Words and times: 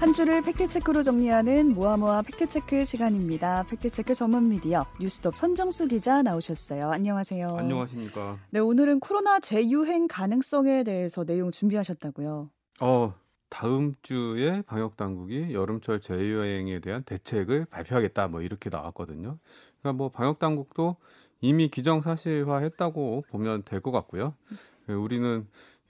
한 0.00 0.14
주를 0.14 0.40
팩트체크로 0.42 1.02
정리하는 1.02 1.74
모아모아 1.74 2.22
팩트체크 2.22 2.86
시간입니다. 2.86 3.64
팩트체크 3.64 4.14
전문 4.14 4.48
미디어 4.48 4.86
뉴스톱 4.98 5.34
선정수 5.36 5.88
기자 5.88 6.22
나오셨어요. 6.22 6.90
안녕하세요. 6.90 7.56
안녕하십니까. 7.56 8.38
네, 8.48 8.60
오늘은 8.60 9.00
코로나 9.00 9.40
재유행 9.40 10.08
가능성에 10.08 10.84
대해서 10.84 11.24
내용 11.24 11.50
준비하셨다고요. 11.50 12.48
어, 12.80 13.14
다음 13.50 13.94
주에 14.00 14.62
방역 14.62 14.96
당국이 14.96 15.52
여름철 15.52 16.00
재유행에 16.00 16.80
대한 16.80 17.02
대책을 17.02 17.66
발표하겠다 17.66 18.28
뭐 18.28 18.40
이렇게 18.40 18.70
나왔거든요. 18.70 19.36
그러니까 19.80 19.92
뭐 19.98 20.08
방역 20.10 20.38
당국도 20.38 20.96
이미 21.42 21.68
기정 21.68 22.00
사실화했다고 22.00 23.24
보면 23.28 23.64
될 23.64 23.82
것 23.82 23.90
같고요. 23.90 24.34
우리는 24.88 25.46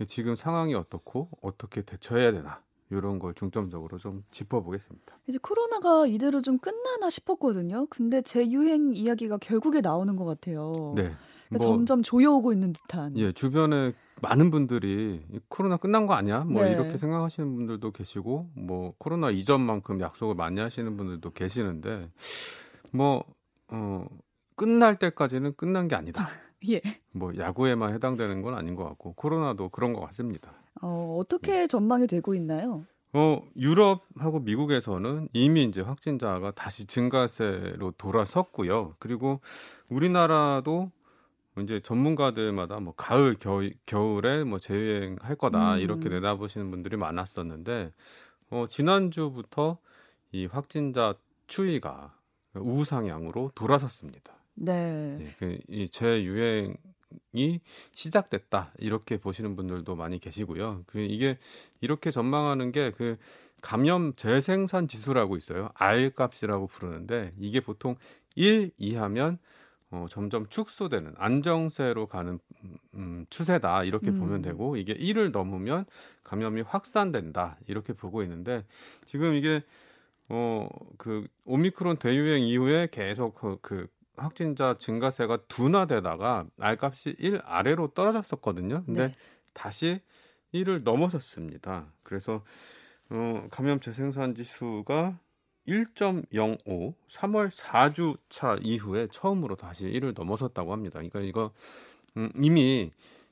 지금 0.09 0.35
상황이 0.35 0.75
어떻고 0.75 1.29
어떻게 1.43 1.83
대처해야 1.83 2.33
되나 2.33 2.61
이런 2.91 3.19
걸 3.19 3.35
중점적으로 3.35 3.99
좀 3.99 4.25
짚어보겠습니다. 4.31 5.19
이제 5.29 5.39
코로나가 5.41 6.07
이대로 6.07 6.43
좀 6.43 6.59
끝나나 6.59 7.09
싶었거든요. 7.09 7.87
근데 7.89 8.21
재유행 8.23 8.95
이야기가 8.95 9.39
결국에 9.39 9.81
나오는 9.81 10.17
것 10.17 10.25
같아요. 10.25 10.95
네. 10.97 11.03
그러니까 11.03 11.17
뭐, 11.51 11.59
점점 11.59 12.03
조여오고 12.03 12.53
있는 12.53 12.73
듯한. 12.73 13.17
예, 13.17 13.33
주변에 13.33 13.93
많은 14.23 14.51
분들이 14.51 15.25
코로나 15.48 15.77
끝난 15.77 16.07
거 16.07 16.15
아니야? 16.15 16.41
뭐 16.41 16.62
네. 16.62 16.73
이렇게 16.73 16.98
생각하시는 16.98 17.55
분들도 17.55 17.93
계시고, 17.93 18.51
뭐 18.55 18.95
코로나 18.98 19.31
이전만큼 19.31 20.01
약속을 20.01 20.34
많이 20.34 20.61
하시는 20.61 20.97
분들도 20.97 21.31
계시는데, 21.31 22.11
뭐 22.91 23.25
어, 23.69 24.05
끝날 24.57 24.98
때까지는 24.98 25.55
끝난 25.57 25.89
게 25.89 25.95
아니다. 25.95 26.23
예. 26.69 26.83
뭐 27.12 27.33
야구에만 27.37 27.95
해당되는 27.95 28.43
건 28.43 28.55
아닌 28.55 28.75
것 28.75 28.84
같고 28.84 29.15
코로나도 29.15 29.70
그런 29.70 29.93
것 29.93 30.01
같습니다. 30.07 30.53
어, 30.83 31.19
어떻게 31.20 31.66
전망이 31.66 32.06
되고 32.06 32.34
있나요? 32.34 32.87
어, 33.12 33.42
유럽하고 33.56 34.41
미국에서는 34.41 35.28
이미 35.33 35.65
이제 35.65 35.80
확진자가 35.80 36.52
다시 36.52 36.87
증가세로 36.87 37.92
돌아섰고요. 37.92 38.95
그리고 38.98 39.41
우리나라도 39.89 40.92
이제 41.58 41.80
전문가들마다 41.80 42.78
뭐 42.78 42.95
가을 42.95 43.34
겨, 43.34 43.69
겨울에 43.84 44.45
뭐 44.45 44.58
재유행할 44.58 45.34
거다 45.36 45.75
음. 45.75 45.80
이렇게 45.80 46.08
내다보시는 46.08 46.70
분들이 46.70 46.97
많았었는데 46.97 47.92
어, 48.50 48.67
지난주부터 48.69 49.78
이 50.33 50.47
확진자 50.47 51.14
추이가 51.48 52.14
우상향으로 52.55 53.50
돌아섰습니다. 53.55 54.33
네. 54.55 55.17
네 55.19 55.34
그, 55.39 55.58
이 55.69 55.89
재유행 55.89 56.77
이 57.33 57.61
시작됐다 57.94 58.72
이렇게 58.78 59.19
보시는 59.19 59.56
분들도 59.56 59.97
많이 59.97 60.19
계시고요. 60.20 60.84
그 60.86 61.00
이게 61.00 61.39
이렇게 61.80 62.11
전망하는 62.11 62.72
게 62.72 62.92
그 62.97 63.17
감염 63.62 64.14
재생산 64.17 64.89
지수라고 64.89 65.36
있어요. 65.36 65.69
R 65.75 66.11
값이라고 66.17 66.67
부르는데 66.67 67.33
이게 67.39 67.61
보통 67.61 67.94
1 68.36 68.72
이하면 68.78 69.39
어, 69.91 70.06
점점 70.08 70.47
축소되는 70.48 71.14
안정세로 71.17 72.06
가는 72.06 72.39
음, 72.94 73.27
추세다 73.28 73.84
이렇게 73.84 74.11
음. 74.11 74.19
보면 74.19 74.42
되고 74.42 74.77
이게 74.77 74.95
1을 74.95 75.30
넘으면 75.33 75.84
감염이 76.22 76.62
확산된다 76.62 77.58
이렇게 77.67 77.92
보고 77.92 78.22
있는데 78.22 78.64
지금 79.05 79.34
이게 79.34 79.62
어 80.28 80.69
그 80.98 81.27
오미크론 81.45 81.97
대유행 81.98 82.42
이후에 82.47 82.89
계속 82.92 83.34
그, 83.34 83.58
그 83.62 83.89
확진자 84.16 84.77
증가세가 84.78 85.39
둔화되다가 85.48 86.47
알값이 86.58 87.16
1 87.19 87.41
아래로 87.44 87.89
떨어졌었거든요. 87.89 88.84
근데 88.84 89.08
네. 89.08 89.14
다시 89.52 90.00
1을 90.52 90.83
넘어섰습니다. 90.83 91.92
그래서 92.02 92.44
어, 93.11 93.47
감염 93.50 93.80
재생산 93.80 94.34
지수가 94.34 95.19
1.05 95.67 96.94
3월 97.08 97.50
4주 97.50 98.19
차 98.28 98.56
이후에 98.61 99.08
처음으로 99.11 99.56
다시 99.56 99.84
1을 99.84 100.14
넘어섰다고 100.17 100.72
합니다. 100.72 100.95
그러니까 100.95 101.20
이거 101.20 101.51
음, 102.17 102.30
이미 102.36 102.90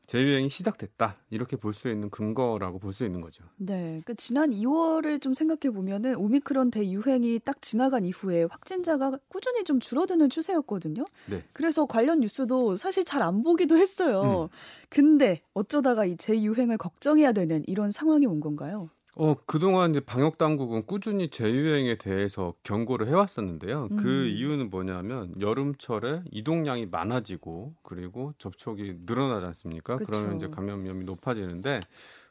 재유행이 0.08 0.48
시작됐다 0.48 1.16
이렇게 1.30 1.56
볼 1.56 1.74
수 1.74 1.88
있는 1.88 2.08
근거라고 2.10 2.78
볼 2.78 2.92
수 2.94 3.04
있는 3.04 3.20
거죠. 3.20 3.44
네, 3.58 4.00
그 4.06 4.14
지난 4.16 4.50
2월을 4.50 5.20
좀 5.20 5.34
생각해 5.34 5.72
보면은 5.72 6.16
오미크론 6.16 6.70
대유행이 6.70 7.41
딱 7.44 7.60
지나간 7.62 8.04
이후에 8.06 8.44
확진자가 8.50 9.18
꾸준히 9.28 9.64
좀 9.64 9.78
줄어드는 9.80 10.30
추세였거든요. 10.30 11.04
네. 11.28 11.44
그래서 11.52 11.84
관련 11.86 12.20
뉴스도 12.20 12.76
사실 12.76 13.04
잘 13.04 13.22
안 13.22 13.42
보기도 13.42 13.76
했어요. 13.76 14.48
음. 14.50 14.56
근데 14.88 15.42
어쩌다가 15.52 16.06
이 16.06 16.16
재유행을 16.16 16.78
걱정해야 16.78 17.32
되는 17.32 17.62
이런 17.66 17.91
상황이 17.91 18.24
온 18.26 18.41
건가요? 18.41 18.88
어, 19.20 19.34
그동안 19.46 19.90
이제 19.90 19.98
방역 19.98 20.38
당국은 20.38 20.86
꾸준히 20.86 21.28
재유행에 21.28 21.96
대해서 21.98 22.54
경고를 22.62 23.08
해왔었는데요. 23.08 23.88
그 23.88 23.94
음. 23.94 24.02
그 24.02 24.26
이유는 24.26 24.70
뭐냐면 24.70 25.34
여름철에 25.40 26.22
이동량이 26.30 26.86
많아지고 26.86 27.74
그리고 27.82 28.32
접촉이 28.38 28.94
늘어나지 29.06 29.46
않습니까? 29.46 29.96
그쵸. 29.96 30.12
그러면 30.12 30.36
이제 30.36 30.46
감염 30.46 30.84
위험이 30.84 31.04
높아지는데 31.04 31.80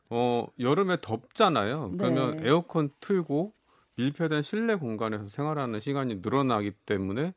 어, 0.09 0.47
여름에 0.59 0.97
덥잖아요. 1.01 1.91
그러면 1.97 2.37
네. 2.37 2.47
에어컨 2.47 2.89
틀고 3.01 3.53
밀폐된 3.97 4.43
실내 4.43 4.75
공간에서 4.75 5.27
생활하는 5.27 5.81
시간이 5.81 6.19
늘어나기 6.21 6.71
때문에 6.85 7.33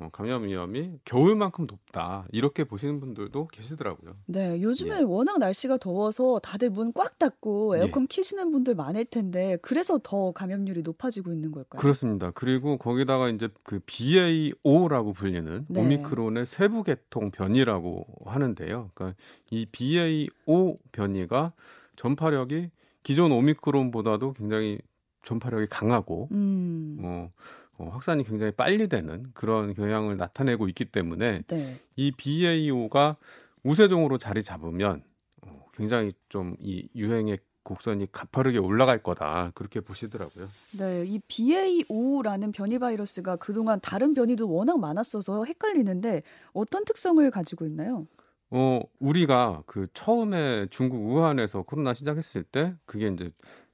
어, 0.00 0.08
감염 0.12 0.44
위험이 0.44 0.92
겨울만큼 1.04 1.66
높다 1.68 2.26
이렇게 2.32 2.64
보시는 2.64 3.00
분들도 3.00 3.48
계시더라고요. 3.48 4.14
네, 4.26 4.60
요즘에 4.62 4.98
예. 4.98 5.02
워낙 5.02 5.38
날씨가 5.38 5.78
더워서 5.78 6.38
다들 6.40 6.70
문 6.70 6.92
꽉 6.94 7.18
닫고 7.18 7.76
에어컨 7.76 8.04
예. 8.04 8.06
키시는 8.08 8.50
분들 8.50 8.74
많을 8.74 9.04
텐데 9.04 9.58
그래서 9.62 9.98
더 10.02 10.32
감염률이 10.32 10.82
높아지고 10.82 11.32
있는 11.32 11.52
걸까요? 11.52 11.80
그렇습니다. 11.80 12.30
그리고 12.32 12.76
거기다가 12.78 13.28
이제 13.28 13.48
그 13.62 13.78
BA5라고 13.80 15.14
불리는 15.14 15.66
네. 15.68 15.80
오미크론의 15.80 16.46
세부 16.46 16.82
계통 16.82 17.30
변이라고 17.30 18.06
하는데요. 18.24 18.90
그러니까 18.94 19.16
이 19.50 19.66
BA5 19.70 20.78
변이가 20.92 21.52
전파력이 21.96 22.70
기존 23.02 23.32
오미크론보다도 23.32 24.32
굉장히 24.34 24.78
전파력이 25.24 25.66
강하고 25.66 26.28
음. 26.32 26.98
어, 27.02 27.30
어, 27.78 27.88
확산이 27.90 28.24
굉장히 28.24 28.52
빨리 28.52 28.88
되는 28.88 29.30
그런 29.34 29.72
경향을 29.74 30.16
나타내고 30.16 30.68
있기 30.68 30.86
때문에 30.86 31.42
네. 31.46 31.80
이 31.96 32.12
BA5가 32.12 33.16
우세종으로 33.62 34.18
자리 34.18 34.42
잡으면 34.42 35.02
어, 35.42 35.66
굉장히 35.74 36.12
좀 36.28 36.56
이 36.60 36.88
유행의 36.94 37.38
곡선이 37.68 38.10
가파르게 38.12 38.56
올라갈 38.58 39.02
거다 39.02 39.52
그렇게 39.54 39.80
보시더라고요. 39.80 40.48
네, 40.78 41.04
이 41.06 41.20
BA5라는 41.28 42.52
변이 42.52 42.78
바이러스가 42.78 43.36
그동안 43.36 43.78
다른 43.80 44.14
변이도 44.14 44.50
워낙 44.50 44.80
많았어서 44.80 45.44
헷갈리는데 45.44 46.22
어떤 46.54 46.84
특성을 46.86 47.30
가지고 47.30 47.66
있나요? 47.66 48.06
어, 48.50 48.80
우리가 48.98 49.64
그 49.66 49.86
처음에 49.92 50.68
중국 50.70 50.96
우한에서 51.10 51.62
코로나 51.62 51.92
시작했을 51.92 52.42
때 52.42 52.74
그게 52.86 53.08
이제 53.08 53.30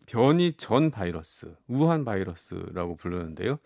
변이 0.07 0.55
전 0.57 0.91
바이러스, 0.91 1.55
우한 1.69 2.05
바이러스라고 2.05 2.97
부르는데요. 2.97 3.59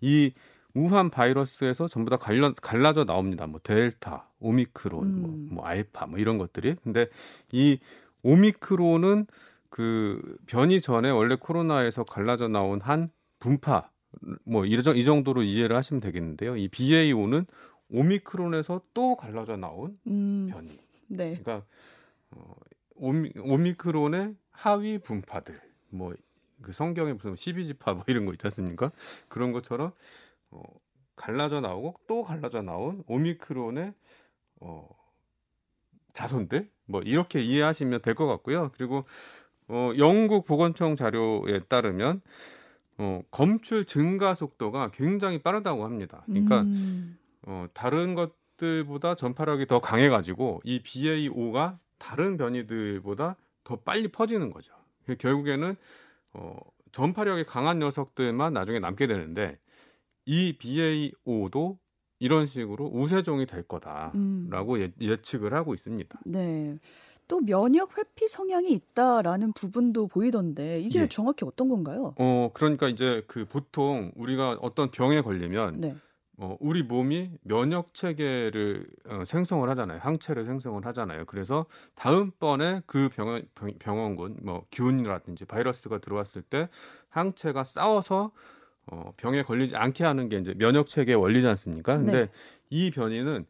이 0.00 0.32
우한 0.74 1.10
바이러스에서 1.10 1.88
전부 1.88 2.10
다 2.10 2.16
갈려, 2.16 2.52
갈라져 2.52 3.04
나옵니다. 3.04 3.46
뭐 3.46 3.60
델타, 3.62 4.28
오미크론, 4.40 5.20
뭐, 5.20 5.30
음. 5.30 5.46
뭐, 5.46 5.54
뭐 5.56 5.64
알파, 5.64 6.06
뭐 6.06 6.18
이런 6.18 6.38
것들이. 6.38 6.74
근데 6.82 7.08
이 7.50 7.78
오미크론은 8.22 9.26
그 9.70 10.36
변이 10.46 10.80
전에 10.80 11.10
원래 11.10 11.36
코로나에서 11.36 12.04
갈라져 12.04 12.48
나온 12.48 12.80
한 12.80 13.10
분파 13.38 13.90
뭐 14.44 14.64
이 14.64 15.04
정도로 15.04 15.42
이해를 15.42 15.76
하시면 15.76 16.00
되겠는데요. 16.00 16.56
이 16.56 16.68
BA5는 16.68 17.46
오미크론에서 17.90 18.80
또 18.94 19.16
갈라져 19.16 19.56
나온 19.56 19.98
음. 20.06 20.48
변이. 20.50 20.68
네. 21.08 21.40
그러니까 21.42 21.66
어, 22.30 22.54
오미, 22.96 23.30
오미크론의 23.38 24.34
하위 24.50 24.98
분파들. 24.98 25.54
뭐 25.90 26.14
그 26.62 26.72
성경에 26.72 27.12
무슨 27.12 27.34
12지파 27.34 27.94
뭐 27.94 28.04
이런 28.06 28.26
거 28.26 28.32
있지 28.32 28.46
않습니까? 28.46 28.90
그런 29.28 29.52
것처럼 29.52 29.92
어, 30.50 30.62
갈라져 31.16 31.60
나오고 31.60 31.94
또 32.06 32.22
갈라져 32.22 32.62
나온 32.62 33.02
오미크론의 33.06 33.94
어, 34.60 34.88
자손들 36.12 36.70
뭐 36.86 37.02
이렇게 37.02 37.40
이해하시면 37.40 38.02
될 38.02 38.14
것 38.14 38.26
같고요. 38.26 38.70
그리고 38.76 39.04
어, 39.68 39.92
영국 39.98 40.44
보건청 40.46 40.96
자료에 40.96 41.60
따르면 41.68 42.20
어, 42.98 43.20
검출 43.30 43.84
증가 43.84 44.34
속도가 44.34 44.90
굉장히 44.92 45.42
빠르다고 45.42 45.84
합니다. 45.84 46.22
그러니까 46.26 46.62
음. 46.62 47.18
어, 47.42 47.66
다른 47.74 48.14
것들보다 48.14 49.14
전파력이 49.16 49.66
더 49.66 49.80
강해가지고 49.80 50.62
이 50.64 50.82
BA5가 50.82 51.78
다른 51.98 52.36
변이들보다 52.36 53.36
더 53.64 53.76
빨리 53.80 54.08
퍼지는 54.08 54.50
거죠. 54.50 54.72
결국에는 55.18 55.76
어, 56.36 56.56
전파력이 56.92 57.44
강한 57.44 57.78
녀석들만 57.78 58.52
나중에 58.52 58.78
남게 58.78 59.06
되는데 59.06 59.58
이 60.26 60.56
BA5도 60.58 61.78
이런 62.18 62.46
식으로 62.46 62.86
우세종이 62.86 63.46
될 63.46 63.62
거다라고 63.62 64.74
음. 64.74 64.92
예, 65.00 65.16
측을 65.16 65.54
하고 65.54 65.74
있습니다. 65.74 66.20
네. 66.24 66.78
또 67.28 67.40
면역 67.40 67.98
회피 67.98 68.28
성향이 68.28 68.70
있다라는 68.72 69.52
부분도 69.52 70.06
보이던데 70.06 70.80
이게 70.80 71.02
예. 71.02 71.08
정확히 71.08 71.44
어떤 71.44 71.68
건가요? 71.68 72.14
어 72.18 72.50
그러니까 72.54 72.88
이제 72.88 73.24
그 73.26 73.44
보통 73.44 74.12
우리가 74.14 74.58
어떤 74.60 74.90
병에 74.90 75.20
걸리면 75.22 75.80
네. 75.80 75.96
어, 76.38 76.56
우리 76.60 76.82
몸이 76.82 77.30
면역 77.42 77.94
체계를 77.94 78.86
어, 79.08 79.24
생성을 79.24 79.68
하잖아요. 79.70 80.00
항체를 80.00 80.44
생성을 80.44 80.84
하잖아요. 80.84 81.24
그래서 81.24 81.66
다음번에 81.94 82.82
그 82.86 83.08
병원, 83.08 83.48
병원군, 83.78 84.36
뭐 84.42 84.66
균이라든지 84.70 85.46
바이러스가 85.46 85.98
들어왔을 85.98 86.42
때 86.42 86.68
항체가 87.08 87.64
싸워서 87.64 88.32
어, 88.88 89.12
병에 89.16 89.42
걸리지 89.42 89.76
않게 89.76 90.04
하는 90.04 90.28
게 90.28 90.38
이제 90.38 90.54
면역 90.54 90.88
체계의 90.88 91.16
원리지 91.16 91.46
않습니까? 91.46 91.96
근데 91.96 92.26
네. 92.26 92.30
이 92.70 92.90
변이는 92.90 93.46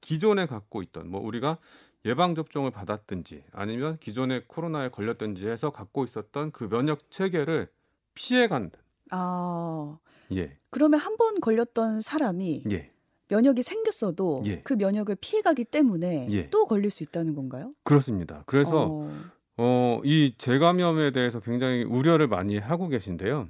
기존에 0.00 0.46
갖고 0.46 0.82
있던 0.82 1.10
뭐 1.10 1.20
우리가 1.20 1.58
예방 2.04 2.34
접종을 2.34 2.70
받았든지 2.70 3.44
아니면 3.52 3.96
기존에 3.98 4.42
코로나에 4.46 4.90
걸렸든지 4.90 5.48
해서 5.48 5.70
갖고 5.70 6.04
있었던 6.04 6.52
그 6.52 6.68
면역 6.68 7.10
체계를 7.10 7.68
피해 8.14 8.46
간다. 8.46 8.78
아. 9.10 9.98
예. 10.32 10.56
그러면 10.70 11.00
한 11.00 11.16
번 11.16 11.40
걸렸던 11.40 12.00
사람이 12.00 12.64
예. 12.70 12.90
면역이 13.28 13.62
생겼어도 13.62 14.42
예. 14.46 14.60
그 14.62 14.74
면역을 14.74 15.16
피해가기 15.20 15.64
때문에 15.64 16.28
예. 16.30 16.50
또 16.50 16.66
걸릴 16.66 16.90
수 16.90 17.02
있다는 17.02 17.34
건가요? 17.34 17.72
그렇습니다. 17.84 18.42
그래서 18.46 18.88
어... 18.90 19.10
어, 19.58 20.00
이 20.04 20.34
재감염에 20.36 21.12
대해서 21.12 21.40
굉장히 21.40 21.82
우려를 21.84 22.28
많이 22.28 22.58
하고 22.58 22.88
계신데요. 22.88 23.48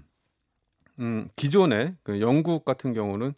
음, 1.01 1.29
기존에 1.37 1.95
그 2.03 2.21
영국 2.21 2.65
같은 2.65 2.93
경우는 2.95 3.35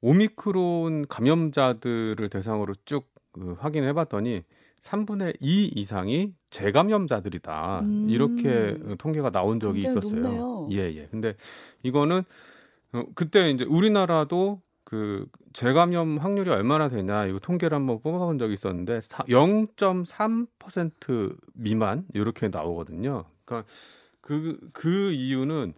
오미크론 0.00 1.06
감염자들을 1.08 2.28
대상으로 2.28 2.74
쭉 2.84 3.14
그 3.34 3.56
확인해 3.58 3.92
봤더니 3.92 4.42
3분의 4.84 5.36
2 5.40 5.72
이상이 5.74 6.32
재감염자들이다. 6.50 7.80
음. 7.80 8.06
이렇게 8.08 8.78
통계가 8.98 9.30
나온 9.30 9.58
적이 9.58 9.80
있었어요. 9.80 10.20
높네요. 10.20 10.68
예, 10.72 10.94
예. 10.94 11.08
근데 11.10 11.34
이거는 11.82 12.22
어, 12.92 13.04
그때 13.14 13.50
이제 13.50 13.64
우리나라도 13.64 14.60
그 14.84 15.26
재감염 15.54 16.18
확률이 16.18 16.50
얼마나 16.50 16.88
되냐 16.88 17.26
이거 17.26 17.38
통계를 17.38 17.74
한번 17.74 18.00
뽑아본 18.00 18.38
적이 18.38 18.54
있었는데 18.54 18.98
0.3% 18.98 21.36
미만 21.54 22.04
이렇게 22.12 22.48
나오거든요. 22.48 23.24
그러니까 23.44 23.68
그, 24.20 24.58
그 24.72 25.12
이유는 25.12 25.74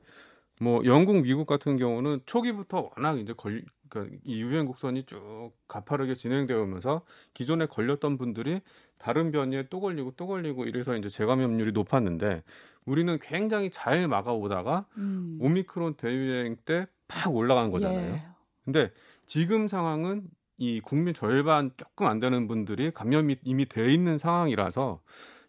뭐 0.61 0.82
영국, 0.85 1.23
미국 1.23 1.47
같은 1.47 1.76
경우는 1.76 2.20
초기부터 2.26 2.91
워낙 2.97 3.19
이제 3.19 3.32
걸, 3.37 3.62
그러니까 3.88 4.17
이 4.25 4.41
유행 4.41 4.67
곡선이 4.67 5.05
쭉 5.05 5.53
가파르게 5.69 6.15
진행되어 6.15 6.62
오면서 6.62 7.03
기존에 7.35 7.67
걸렸던 7.67 8.19
분들이 8.19 8.61
다른 8.99 9.31
변이에 9.31 9.69
또 9.71 9.81
걸리고 9.81 10.12
또 10.17 10.27
걸리고 10.27 10.65
이래서 10.65 10.97
이제 10.97 11.09
재감염률이 11.09 11.73
높았는데 11.73 12.43
우리는 12.85 13.19
굉장히 13.21 13.71
잘 13.71 14.09
막아오다가 14.09 14.87
음. 14.97 15.38
오미크론 15.41 15.94
대유행 15.94 16.56
때 16.65 16.87
팍 17.09 17.35
올라간 17.35 17.71
거잖아요. 17.71 18.15
예. 18.15 18.23
근데 18.65 18.91
지금 19.27 19.69
상황은 19.69 20.25
이 20.59 20.81
국민 20.81 21.15
절반 21.15 21.71
조금 21.77 22.06
안 22.06 22.19
되는 22.19 22.49
분들이 22.49 22.91
감염이 22.91 23.37
이미 23.44 23.67
돼 23.67 23.93
있는 23.93 24.19
상황이라서 24.19 25.00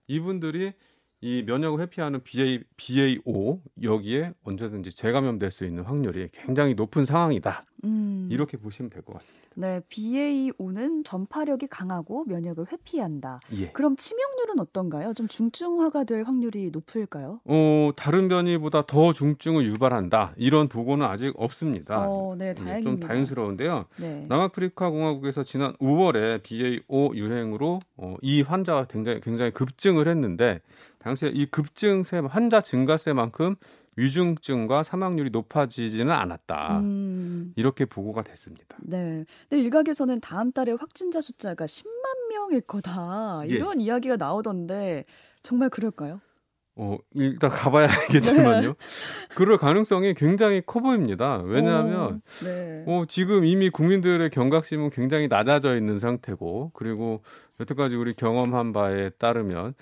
이분들이 0.08 0.74
이 1.22 1.44
면역을 1.48 1.82
회피하는 1.82 2.24
BA, 2.24 2.64
BA5 2.78 3.62
여기에 3.82 4.34
언제든지 4.44 4.94
재감염될 4.94 5.50
수 5.50 5.66
있는 5.66 5.84
확률이 5.84 6.30
굉장히 6.32 6.76
높은 6.76 7.06
상황이다. 7.06 7.66
음. 7.84 8.28
이렇게 8.32 8.58
보시면 8.58 8.90
될 8.90 9.02
것 9.04 9.14
같습니다. 9.14 9.48
네, 9.56 9.80
BA5는 9.90 11.04
전파력이 11.06 11.68
강하고 11.68 12.26
면역을 12.26 12.66
회피한다. 12.72 13.40
예. 13.60 13.70
그럼 13.72 13.96
치명률은 13.96 14.60
어떤가요? 14.60 15.14
좀 15.14 15.28
중증화가 15.28 16.04
될 16.04 16.24
확률이 16.24 16.70
높을까요? 16.72 17.40
어, 17.46 17.92
다른 17.96 18.28
변이보다 18.28 18.86
더 18.86 19.14
중증을 19.14 19.66
유발한다. 19.66 20.34
이런 20.38 20.68
보고는 20.68 21.06
아직 21.06 21.34
없습니다. 21.38 22.08
어, 22.08 22.36
네, 22.38 22.54
다행입니다. 22.54 22.90
좀 22.90 23.00
다행스러운데요. 23.00 23.86
네. 23.98 24.26
남아프리카 24.30 24.90
공화국에서 24.90 25.44
지난 25.44 25.74
5월에 25.78 26.44
BA5 26.44 27.16
유행으로 27.16 27.80
어, 27.98 28.16
이 28.22 28.42
환자가 28.42 28.86
굉장히 28.86 29.22
굉장히 29.22 29.52
급증을 29.52 30.08
했는데 30.08 30.60
당시에 31.00 31.30
이 31.34 31.46
급증세 31.46 32.20
환자 32.20 32.62
증가세만큼 32.62 33.56
위중증과 33.98 34.84
사망률이 34.84 35.32
높아지지는 35.32 36.12
않았다. 36.12 36.80
음. 36.80 37.54
이렇게 37.56 37.86
보고가 37.86 38.22
됐습니다. 38.24 38.78
네. 38.82 39.26
근데 39.50 39.64
일각에서는 39.64 40.22
다음 40.22 40.52
달에 40.52 40.72
확진자 40.72 41.20
숫자가 41.20 41.66
10만 41.66 42.30
명일 42.30 42.62
거다. 42.62 43.42
예. 43.46 43.50
이런 43.50 43.82
예. 43.82 43.86
이야기가 43.86 44.16
나오던데 44.18 45.06
정말 45.42 45.70
그럴까요? 45.70 46.22
어, 46.80 46.96
일단 47.16 47.50
가봐야 47.50 47.90
알겠지만요. 47.90 48.68
네. 48.68 48.74
그럴 49.36 49.58
가능성이 49.58 50.14
굉장히 50.14 50.62
커 50.64 50.80
보입니다. 50.80 51.42
왜냐하면, 51.44 52.22
오, 52.42 52.46
네. 52.46 52.84
어, 52.86 53.06
지금 53.10 53.46
이미 53.46 53.72
국민들의 53.72 54.30
경각심은 54.30 54.92
굉장히 54.92 55.28
낮아져 55.28 55.76
있는 55.76 55.98
상태고, 55.98 56.72
그리고 56.76 57.24
여태까지 57.60 57.96
우리 57.96 58.14
경험한 58.14 58.74
바에 58.74 59.10
따르면, 59.18 59.74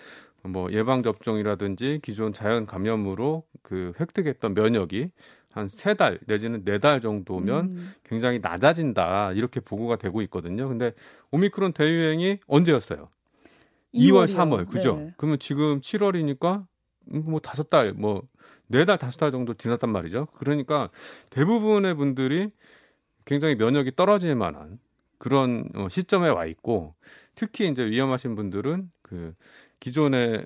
뭐 0.48 0.72
예방 0.72 1.04
접종이라든지 1.04 2.00
기존 2.04 2.34
자연 2.34 2.66
감염으로 2.66 3.44
그 3.64 3.94
획득했던 4.00 4.54
면역이 4.54 5.10
한 5.52 5.68
세 5.70 5.94
달 5.96 6.20
내지는 6.28 6.64
네 6.66 6.80
달 6.80 7.00
정도면 7.02 7.66
음. 7.66 7.94
굉장히 8.04 8.40
낮아진다 8.42 9.32
이렇게 9.34 9.60
보고가 9.62 9.96
되고 9.98 10.22
있거든요. 10.24 10.68
근데 10.68 10.94
오미크론 11.32 11.74
대유행이 11.74 12.40
언제였어요? 12.48 13.06
2월, 13.94 14.26
2월 14.28 14.36
3월 14.36 14.70
그죠? 14.70 14.98
네. 14.98 15.14
그러면 15.18 15.40
지금 15.40 15.80
7월이니까 15.80 16.66
뭐 17.26 17.40
다섯 17.40 17.70
달, 17.70 17.94
뭐 17.94 18.24
네 18.68 18.84
달, 18.86 18.98
다섯 18.98 19.18
달 19.18 19.32
정도 19.32 19.54
지났단 19.54 19.92
말이죠. 19.92 20.28
그러니까 20.34 20.90
대부분의 21.30 21.96
분들이 21.96 22.50
굉장히 23.26 23.56
면역이 23.56 23.96
떨어질 23.96 24.36
만한 24.36 24.78
그런 25.18 25.70
어, 25.76 25.88
시점에 25.90 26.30
와 26.30 26.46
있고 26.48 26.96
특히 27.36 27.68
이제 27.70 27.86
위험하신 27.86 28.36
분들은 28.36 28.90
그 29.06 29.34
기존에 29.80 30.46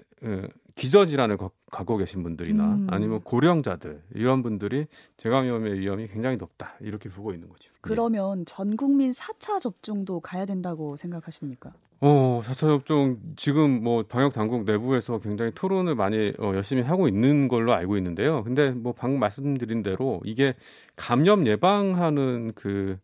기저 0.79 1.05
질환을 1.05 1.37
갖고 1.69 1.97
계신 1.97 2.23
분들이나 2.23 2.63
음. 2.63 2.87
아니면 2.89 3.21
고령자들 3.21 4.01
이런 4.15 4.41
분들이 4.41 4.85
재감염의 5.17 5.77
위험이 5.77 6.07
굉장히 6.07 6.37
높다 6.37 6.75
이렇게 6.79 7.09
보고 7.09 7.33
있는 7.33 7.49
거죠. 7.49 7.69
그러면 7.81 8.39
네. 8.39 8.43
전 8.47 8.77
국민 8.77 9.11
4차 9.11 9.59
접종도 9.59 10.21
가야 10.21 10.45
된다고 10.45 10.95
생각하십니까? 10.95 11.73
어, 11.99 12.41
4차 12.45 12.55
접종 12.55 13.19
지금 13.35 13.83
뭐 13.83 14.03
방역 14.07 14.31
당국 14.31 14.63
내부에서 14.63 15.19
굉장히 15.19 15.51
토론을 15.53 15.95
많이 15.95 16.31
어, 16.39 16.53
열심히 16.55 16.81
하고 16.81 17.09
있는 17.09 17.49
걸로 17.49 17.73
알고 17.73 17.97
있는데요. 17.97 18.41
근데 18.45 18.71
뭐 18.71 18.93
방금 18.93 19.19
말씀드린 19.19 19.83
대로 19.83 20.21
이게 20.23 20.53
감염 20.95 21.45
예방하는 21.45 22.53
그 22.55 22.97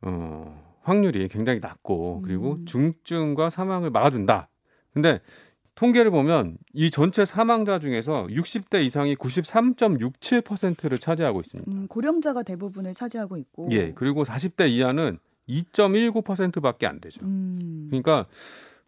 어, 0.00 0.62
확률이 0.82 1.26
굉장히 1.26 1.58
낮고 1.58 2.22
그리고 2.22 2.52
음. 2.52 2.66
중증과 2.66 3.50
사망을 3.50 3.90
막아준다. 3.90 4.48
근데 4.94 5.20
통계를 5.74 6.10
보면 6.10 6.56
이 6.72 6.90
전체 6.90 7.24
사망자 7.24 7.80
중에서 7.80 8.26
60대 8.28 8.84
이상이 8.84 9.16
93.67%를 9.16 10.98
차지하고 10.98 11.40
있습니다. 11.40 11.70
음, 11.70 11.88
고령자가 11.88 12.44
대부분을 12.44 12.94
차지하고 12.94 13.36
있고. 13.38 13.68
예, 13.72 13.92
그리고 13.92 14.22
40대 14.22 14.70
이하는 14.70 15.18
2.19%밖에 15.48 16.86
안 16.86 17.00
되죠. 17.00 17.24
음. 17.24 17.88
그러니까 17.90 18.26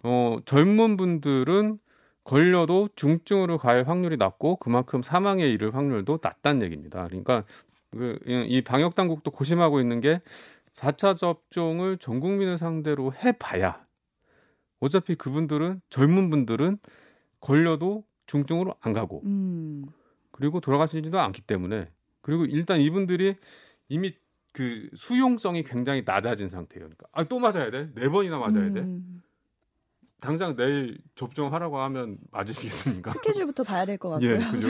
어, 0.02 0.38
젊은 0.44 0.96
분들은 0.96 1.78
걸려도 2.22 2.88
중증으로 2.96 3.58
갈 3.58 3.84
확률이 3.84 4.16
낮고 4.16 4.56
그만큼 4.56 5.02
사망에 5.02 5.46
이를 5.46 5.74
확률도 5.74 6.18
낮다는 6.22 6.62
얘기입니다. 6.62 7.06
그러니까 7.06 7.44
그, 7.90 8.18
이 8.26 8.62
방역 8.62 8.94
당국도 8.94 9.30
고심하고 9.30 9.80
있는 9.80 10.00
게 10.00 10.20
4차 10.74 11.18
접종을 11.18 11.98
전 11.98 12.20
국민을 12.20 12.58
상대로 12.58 13.12
해봐야 13.12 13.85
어차피 14.80 15.14
그분들은 15.14 15.80
젊은 15.90 16.30
분들은 16.30 16.78
걸려도 17.40 18.04
중증으로 18.26 18.74
안 18.80 18.92
가고 18.92 19.22
음. 19.24 19.84
그리고 20.30 20.60
돌아가시지도 20.60 21.18
않기 21.18 21.42
때문에 21.42 21.88
그리고 22.20 22.44
일단 22.44 22.80
이분들이 22.80 23.36
이미 23.88 24.12
그 24.52 24.88
수용성이 24.94 25.62
굉장히 25.62 26.02
낮아진 26.04 26.48
상태예요. 26.48 26.86
그러니까 26.86 27.06
아, 27.12 27.24
또 27.24 27.38
맞아야 27.38 27.70
돼? 27.70 27.90
네 27.94 28.08
번이나 28.08 28.38
맞아야 28.38 28.72
돼? 28.72 28.80
음. 28.80 29.22
당장 30.18 30.56
내일 30.56 30.98
접종하라고 31.14 31.78
하면 31.78 32.16
맞으시겠습니까? 32.30 33.10
스케줄부터 33.10 33.62
봐야 33.64 33.84
될 33.84 33.98
것 33.98 34.08
같고요. 34.08 34.30
예, 34.32 34.36
그죠? 34.38 34.68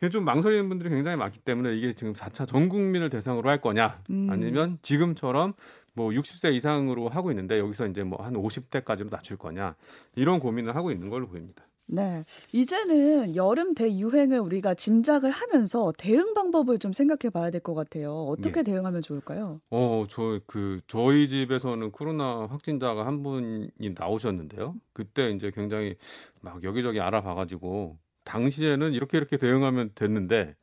네. 0.00 0.08
좀 0.10 0.24
망설이는 0.24 0.68
분들이 0.68 0.90
굉장히 0.90 1.16
많기 1.16 1.38
때문에 1.40 1.74
이게 1.74 1.94
지금 1.94 2.12
4차 2.12 2.46
전 2.46 2.68
국민을 2.68 3.08
대상으로 3.08 3.48
할 3.48 3.60
거냐, 3.62 4.02
음. 4.10 4.28
아니면 4.30 4.78
지금처럼 4.82 5.54
뭐 5.94 6.10
60세 6.10 6.54
이상으로 6.54 7.08
하고 7.08 7.30
있는데 7.30 7.58
여기서 7.58 7.86
이제 7.88 8.02
뭐 8.02 8.22
한 8.24 8.34
50대까지로 8.34 9.10
낮출 9.10 9.36
거냐 9.36 9.76
이런 10.16 10.40
고민을 10.40 10.74
하고 10.76 10.90
있는 10.90 11.08
걸로 11.10 11.28
보입니다. 11.28 11.66
네. 11.86 12.24
이제는 12.52 13.36
여름 13.36 13.74
대유행을 13.74 14.38
우리가 14.40 14.72
짐작을 14.74 15.30
하면서 15.30 15.92
대응 15.98 16.32
방법을 16.32 16.78
좀 16.78 16.92
생각해 16.94 17.28
봐야 17.30 17.50
될 17.50 17.60
것 17.60 17.74
같아요. 17.74 18.10
어떻게 18.24 18.62
네. 18.62 18.72
대응하면 18.72 19.02
좋을까요? 19.02 19.60
어, 19.70 20.04
저, 20.08 20.40
그, 20.46 20.80
저희 20.86 21.28
집에서는 21.28 21.90
코로나 21.92 22.46
확진자가 22.46 23.06
한 23.06 23.22
분이 23.22 23.68
나오셨는데요. 23.94 24.76
그때 24.94 25.30
이제 25.30 25.50
굉장히 25.54 25.96
막 26.40 26.62
여기저기 26.64 27.00
알아봐가지고, 27.00 27.98
당시에는 28.24 28.94
이렇게 28.94 29.18
이렇게 29.18 29.36
대응하면 29.36 29.90
됐는데, 29.94 30.56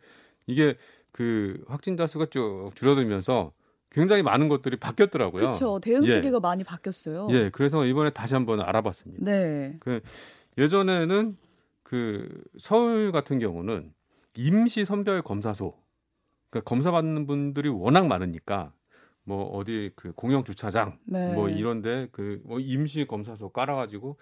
이게 0.48 0.76
그 1.12 1.64
확진자 1.68 2.08
수가 2.08 2.28
쭉 2.32 2.72
줄어들면서 2.76 3.54
굉장히 3.92 4.24
많은 4.24 4.48
것들이 4.48 4.78
바뀌었더라고요. 4.78 5.40
그렇죠. 5.42 5.80
대응 5.80 6.04
체계가 6.08 6.38
예. 6.38 6.40
많이 6.42 6.64
바뀌었어요. 6.64 7.28
예, 7.32 7.50
그래서 7.50 7.86
이번에 7.86 8.10
다시 8.10 8.34
한번 8.34 8.62
알아봤습니다. 8.62 9.24
네. 9.24 9.76
그 9.80 10.00
예전에는 10.58 11.38
그 11.84 12.44
서울 12.58 13.12
같은 13.12 13.40
경우는 13.40 13.94
임시 14.36 14.86
선별 14.86 15.22
검사소, 15.22 15.76
그러니까 16.50 16.70
검사 16.70 16.92
받는 16.92 17.28
분들이 17.28 17.68
워낙 17.68 18.08
많으니까 18.08 18.72
뭐 19.24 19.44
어디 19.44 19.92
그 19.96 20.14
공영 20.14 20.44
주차장 20.44 20.98
네. 21.06 21.34
뭐 21.34 21.50
이런데 21.50 22.08
그 22.12 22.42
뭐 22.46 22.60
임시 22.60 23.06
검사소 23.06 23.50
깔아가지고 23.50 24.18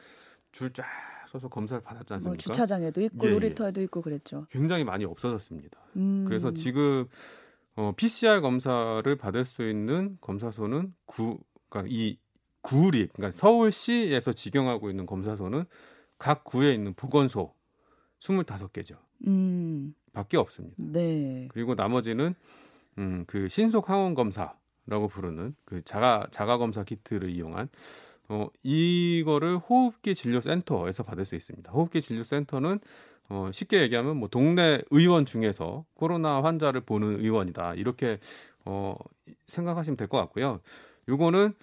줄 0.52 0.74
쫙 0.74 0.86
서서 1.32 1.48
검사를 1.48 1.80
받았지 1.84 2.08
뭐 2.10 2.16
않습니까? 2.16 2.30
뭐 2.32 2.38
주차장에도 2.38 3.02
있고 3.02 3.28
예, 3.28 3.30
예. 3.30 3.34
놀이터에도 3.34 3.82
예. 3.82 3.84
있고 3.86 4.02
그랬죠. 4.02 4.48
굉장히 4.50 4.84
많이 4.84 5.06
없어졌습니다. 5.06 5.80
음. 5.96 6.26
그래서 6.28 6.52
지금 6.56 7.06
어, 7.76 7.94
PCR 7.96 8.42
검사를 8.42 9.16
받을 9.16 9.46
수 9.46 9.68
있는 9.68 10.18
검사소는 10.22 10.94
구, 11.06 11.40
그러니까 11.70 11.94
이 11.94 12.18
구립, 12.62 13.14
그러니까 13.14 13.36
서울시에서 13.36 14.34
직영하고 14.34 14.90
있는 14.90 15.06
검사소는 15.06 15.66
각 16.18 16.44
구에 16.44 16.74
있는 16.74 16.94
보건소 16.94 17.54
25개죠. 18.20 18.98
음. 19.28 19.94
밖에 20.12 20.38
없습니다. 20.38 20.76
네. 20.78 21.48
그리고 21.52 21.76
나머지는 21.76 22.36
음, 22.98 23.24
그 23.28 23.48
신속 23.48 23.90
항원 23.90 24.16
검사라고 24.16 25.08
부르는 25.10 25.56
그 25.66 25.84
자가 25.86 26.28
자가 26.32 26.58
검사 26.58 26.84
키트를 26.84 27.30
이용한 27.30 27.70
어, 28.30 28.48
이거를 28.64 29.58
호흡기 29.58 30.14
진료 30.16 30.42
센터에서 30.42 31.04
받을 31.04 31.26
수 31.26 31.36
있습니다. 31.36 31.72
호흡기 31.72 32.02
진료 32.02 32.24
센터는 32.24 32.80
어, 33.30 33.50
쉽게 33.54 33.82
얘기하면 33.84 34.18
뭐 34.18 34.28
동네 34.30 34.82
의원 34.92 35.26
중에서 35.26 35.86
코로나 35.94 36.42
환자를 36.44 36.82
보는 36.82 37.20
의원이다. 37.20 37.76
이렇게 37.76 38.20
어, 38.66 38.96
생각하시면 39.48 39.98
될 39.98 40.08
것 40.08 40.18
같고요. 40.18 40.62
요거는 41.08 41.54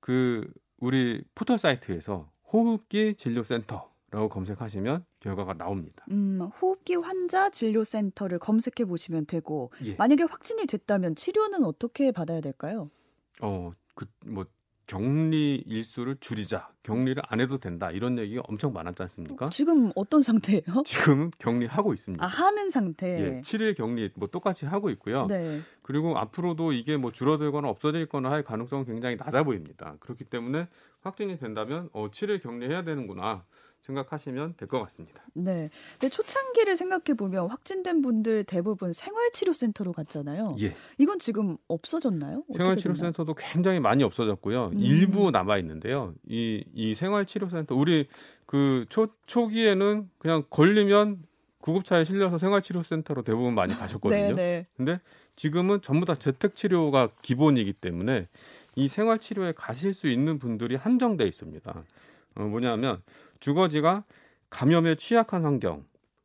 그 0.00 0.48
우리 0.78 1.22
포털 1.34 1.58
사이트에서 1.58 2.30
호흡기 2.52 3.14
진료센터 3.16 3.90
라고 4.12 4.28
검색하시면 4.28 5.04
결과가 5.20 5.54
나옵니다. 5.54 6.04
음, 6.10 6.40
호흡기 6.62 6.94
환자 6.94 7.50
진료센터를 7.50 8.38
검색해 8.38 8.84
보시면 8.86 9.26
되고 9.26 9.72
예. 9.84 9.94
만약에 9.96 10.22
확진이 10.22 10.66
됐다면 10.66 11.16
치료는 11.16 11.64
어떻게 11.64 12.12
받아야 12.12 12.40
될까요? 12.40 12.90
어, 13.42 13.72
그 13.94 14.06
뭐 14.24 14.44
격리 14.86 15.64
일수를 15.66 16.16
줄이자, 16.20 16.68
격리를 16.84 17.20
안 17.26 17.40
해도 17.40 17.58
된다 17.58 17.90
이런 17.90 18.18
얘기가 18.18 18.42
엄청 18.46 18.72
많았지 18.72 19.02
않습니까? 19.02 19.50
지금 19.50 19.90
어떤 19.96 20.22
상태예요? 20.22 20.62
지금 20.86 21.30
격리하고 21.38 21.92
있습니다. 21.92 22.24
아 22.24 22.28
하는 22.28 22.70
상태. 22.70 23.06
예, 23.20 23.40
7일 23.42 23.76
격리 23.76 24.10
뭐 24.14 24.28
똑같이 24.28 24.64
하고 24.64 24.90
있고요. 24.90 25.26
네. 25.26 25.60
그리고 25.82 26.16
앞으로도 26.18 26.72
이게 26.72 26.96
뭐 26.96 27.10
줄어들거나 27.10 27.68
없어질거나 27.68 28.30
할 28.30 28.44
가능성은 28.44 28.84
굉장히 28.84 29.16
낮아 29.16 29.42
보입니다. 29.42 29.96
그렇기 29.98 30.24
때문에 30.24 30.68
확진이 31.02 31.38
된다면 31.38 31.88
어 31.92 32.08
7일 32.10 32.42
격리해야 32.42 32.84
되는구나. 32.84 33.44
생각하시면 33.82 34.54
될 34.56 34.66
것 34.68 34.80
같습니다. 34.82 35.22
네. 35.32 35.70
근데 35.92 36.08
초창기를 36.08 36.76
생각해 36.76 37.16
보면 37.16 37.48
확진된 37.48 38.02
분들 38.02 38.44
대부분 38.44 38.92
생활치료센터로 38.92 39.92
갔잖아요. 39.92 40.56
예. 40.60 40.74
이건 40.98 41.18
지금 41.20 41.56
없어졌나요? 41.68 42.42
생활치료센터도 42.56 43.34
굉장히 43.34 43.78
많이 43.78 44.02
없어졌고요. 44.02 44.70
음. 44.72 44.78
일부 44.80 45.30
남아 45.30 45.58
있는데요. 45.58 46.14
이, 46.28 46.64
이 46.74 46.94
생활치료센터 46.96 47.74
우리 47.76 48.08
그 48.46 48.84
초, 48.88 49.08
초기에는 49.26 50.10
그냥 50.18 50.42
걸리면 50.50 51.22
구급차에 51.60 52.04
실려서 52.04 52.38
생활치료센터로 52.38 53.22
대부분 53.22 53.54
많이 53.54 53.72
가셨거든요. 53.78 54.28
네, 54.28 54.34
네. 54.34 54.66
근데 54.76 55.00
지금은 55.36 55.80
전부 55.82 56.06
다 56.06 56.16
재택치료가 56.16 57.10
기본이기 57.22 57.72
때문에 57.74 58.26
이 58.74 58.88
생활치료에 58.88 59.52
가실 59.52 59.94
수 59.94 60.08
있는 60.08 60.38
분들이 60.38 60.74
한정돼 60.76 61.26
있습니다. 61.26 61.84
어, 62.36 62.42
뭐냐면 62.42 63.02
주거지가 63.40 64.04
감염에 64.50 64.94
취약한 64.96 65.44
환경, 65.44 65.84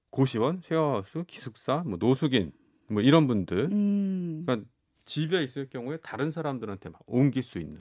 고시원, 0.09 0.61
쉐어하우스, 0.63 1.23
기숙사, 1.25 1.83
뭐 1.85 1.97
노숙인 1.99 2.51
뭐 2.87 3.01
이런 3.01 3.27
분들, 3.27 3.69
음. 3.71 4.43
그러니까 4.45 4.67
집에 5.05 5.43
있을 5.43 5.69
경우에 5.69 5.97
다른 5.97 6.31
사람들한테 6.31 6.89
막 6.89 7.01
옮길 7.05 7.43
수 7.43 7.59
있는 7.59 7.79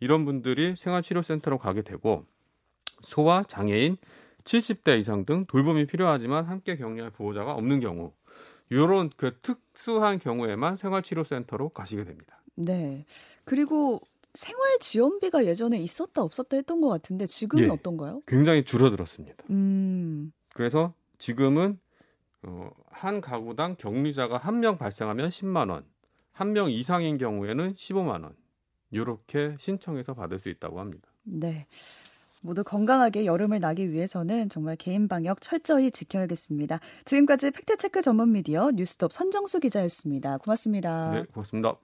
이런 0.00 0.24
분들이 0.24 0.74
생활치료센터로 0.76 1.58
가게 1.58 1.82
되고 1.82 2.24
소아, 3.02 3.44
장애인, 3.44 3.96
70대 4.44 4.98
이상 4.98 5.24
등 5.24 5.44
돌봄이 5.46 5.86
필요하지만 5.86 6.44
함께 6.44 6.76
격리할 6.76 7.10
보호자가 7.10 7.54
없는 7.54 7.80
경우 7.80 8.12
이런 8.70 9.10
그 9.16 9.38
특수한 9.42 10.18
경우에만 10.18 10.76
생활치료센터로 10.76 11.68
가시게 11.68 12.04
됩니다. 12.04 12.42
네. 12.54 13.04
그리고 13.44 14.00
생활 14.34 14.78
지원비가 14.80 15.44
예전에 15.46 15.78
있었다 15.78 16.22
없었다 16.22 16.56
했던 16.56 16.80
것 16.80 16.88
같은데 16.88 17.26
지금은 17.26 17.64
예, 17.64 17.68
어떤가요? 17.68 18.22
굉장히 18.26 18.64
줄어들었습니다. 18.64 19.44
음. 19.50 20.32
그래서 20.54 20.94
지금은 21.18 21.78
어, 22.42 22.70
한 22.90 23.20
가구당 23.20 23.76
격리자가 23.76 24.38
한 24.38 24.60
명 24.60 24.78
발생하면 24.78 25.28
10만 25.28 25.70
원, 25.70 25.84
한 26.32 26.52
명 26.52 26.70
이상인 26.70 27.18
경우에는 27.18 27.74
15만 27.74 28.22
원. 28.24 28.34
이렇게 28.90 29.56
신청해서 29.58 30.12
받을 30.14 30.38
수 30.38 30.48
있다고 30.50 30.78
합니다. 30.80 31.08
네. 31.22 31.66
모두 32.42 32.64
건강하게 32.64 33.24
여름을 33.24 33.60
나기 33.60 33.90
위해서는 33.92 34.48
정말 34.48 34.74
개인 34.76 35.06
방역 35.08 35.40
철저히 35.40 35.90
지켜야겠습니다. 35.92 36.80
지금까지 37.04 37.52
팩트체크 37.52 38.02
전문 38.02 38.32
미디어 38.32 38.70
뉴스톱 38.72 39.12
선정수 39.12 39.60
기자였습니다. 39.60 40.38
고맙습니다. 40.38 41.12
네, 41.12 41.22
고맙습니다. 41.32 41.76